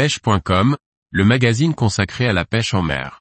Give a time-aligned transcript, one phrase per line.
[0.00, 0.78] pêche.com,
[1.10, 3.20] le magazine consacré à la pêche en mer.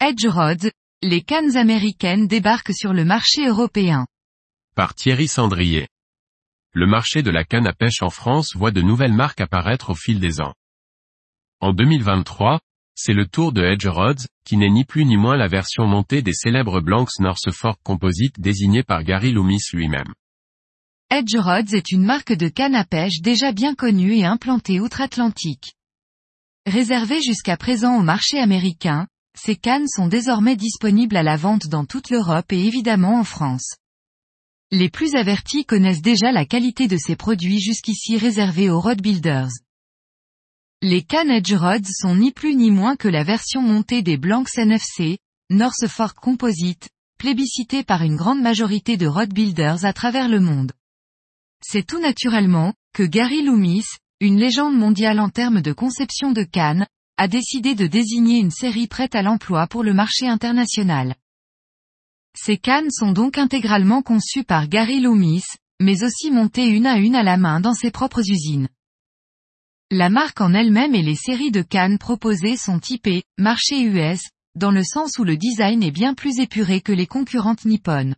[0.00, 0.70] Edge Rods,
[1.02, 4.06] les cannes américaines débarquent sur le marché européen.
[4.76, 5.88] Par Thierry Sandrier.
[6.72, 9.96] Le marché de la canne à pêche en France voit de nouvelles marques apparaître au
[9.96, 10.54] fil des ans.
[11.58, 12.60] En 2023,
[13.00, 16.20] c'est le tour de Edge Rods, qui n'est ni plus ni moins la version montée
[16.20, 20.12] des célèbres Blanks North Fork Composite désignée par Gary Loomis lui-même.
[21.08, 25.74] Edge Rods est une marque de canne à pêche déjà bien connue et implantée outre-Atlantique.
[26.66, 29.06] Réservée jusqu'à présent au marché américain,
[29.38, 33.76] ces cannes sont désormais disponibles à la vente dans toute l'Europe et évidemment en France.
[34.72, 39.50] Les plus avertis connaissent déjà la qualité de ces produits jusqu'ici réservés aux rod builders.
[40.80, 44.56] Les cannes Edge Rods sont ni plus ni moins que la version montée des Blanks
[44.56, 45.18] NFC,
[45.50, 50.70] North Fork Composite, plébiscitée par une grande majorité de rod builders à travers le monde.
[51.66, 53.86] C'est tout naturellement, que Gary Loomis,
[54.20, 58.86] une légende mondiale en termes de conception de cannes, a décidé de désigner une série
[58.86, 61.16] prête à l'emploi pour le marché international.
[62.36, 65.42] Ces cannes sont donc intégralement conçues par Gary Loomis,
[65.80, 68.68] mais aussi montées une à une à la main dans ses propres usines.
[69.90, 74.20] La marque en elle-même et les séries de cannes proposées sont typées marché US,
[74.54, 78.14] dans le sens où le design est bien plus épuré que les concurrentes nippones.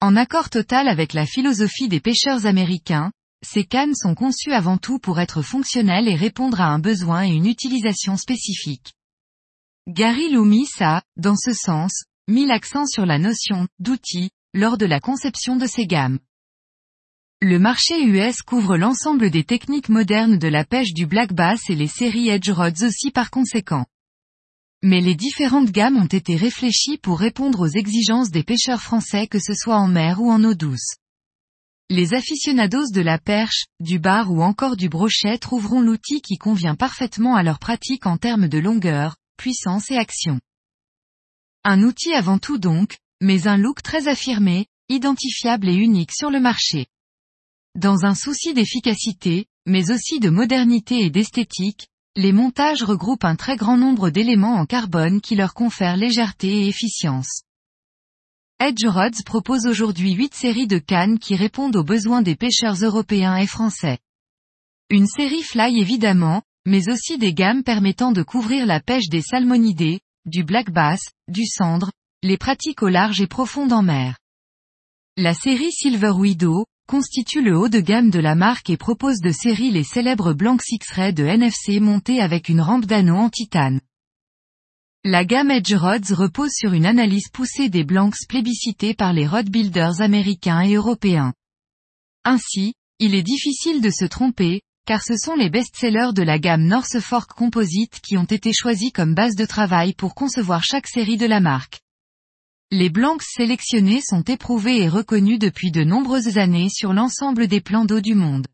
[0.00, 3.10] En accord total avec la philosophie des pêcheurs américains,
[3.44, 7.32] ces cannes sont conçues avant tout pour être fonctionnelles et répondre à un besoin et
[7.32, 8.92] une utilisation spécifique.
[9.88, 15.00] Gary Loomis a, dans ce sens, mis l'accent sur la notion d'outil lors de la
[15.00, 16.20] conception de ces gammes.
[17.40, 21.76] Le marché US couvre l'ensemble des techniques modernes de la pêche du black bass et
[21.76, 23.86] les séries Edge Rods aussi par conséquent.
[24.82, 29.38] Mais les différentes gammes ont été réfléchies pour répondre aux exigences des pêcheurs français que
[29.38, 30.96] ce soit en mer ou en eau douce.
[31.90, 36.74] Les aficionados de la perche, du bar ou encore du brochet trouveront l'outil qui convient
[36.74, 40.40] parfaitement à leur pratique en termes de longueur, puissance et action.
[41.62, 46.40] Un outil avant tout donc, mais un look très affirmé, identifiable et unique sur le
[46.40, 46.88] marché.
[47.78, 53.56] Dans un souci d'efficacité, mais aussi de modernité et d'esthétique, les montages regroupent un très
[53.56, 57.42] grand nombre d'éléments en carbone qui leur confèrent légèreté et efficience.
[58.58, 63.36] Edge Rods propose aujourd'hui 8 séries de cannes qui répondent aux besoins des pêcheurs européens
[63.36, 63.98] et français.
[64.90, 70.00] Une série fly évidemment, mais aussi des gammes permettant de couvrir la pêche des salmonidés,
[70.26, 71.92] du black bass, du cendre,
[72.24, 74.18] les pratiques au large et profondes en mer.
[75.16, 79.30] La série Silver Widow, constitue le haut de gamme de la marque et propose de
[79.30, 83.82] série les célèbres Blanks X-Ray de NFC montés avec une rampe d'anneau en titane.
[85.04, 89.50] La gamme Edge Rods repose sur une analyse poussée des Blanks plébiscités par les rod
[89.50, 91.34] builders américains et européens.
[92.24, 96.64] Ainsi, il est difficile de se tromper, car ce sont les best-sellers de la gamme
[96.64, 101.18] North Fork Composite qui ont été choisis comme base de travail pour concevoir chaque série
[101.18, 101.80] de la marque.
[102.70, 107.86] Les blancs sélectionnés sont éprouvés et reconnus depuis de nombreuses années sur l'ensemble des plans
[107.86, 108.46] d'eau du monde.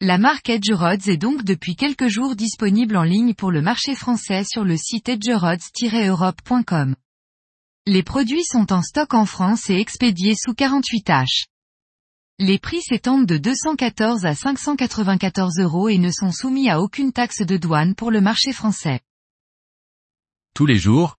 [0.00, 3.94] La marque Edge Rods est donc depuis quelques jours disponible en ligne pour le marché
[3.94, 6.96] français sur le site edgerods-europe.com.
[7.84, 11.44] Les produits sont en stock en France et expédiés sous 48 H.
[12.38, 17.42] Les prix s'étendent de 214 à 594 euros et ne sont soumis à aucune taxe
[17.42, 19.00] de douane pour le marché français.
[20.54, 21.18] Tous les jours,